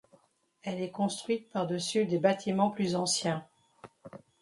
Elle 0.63 0.81
est 0.81 0.89
construite 0.89 1.51
par-dessus 1.51 2.05
des 2.05 2.17
bâtiments 2.17 2.71
plus 2.71 2.95
anciens. 2.95 3.45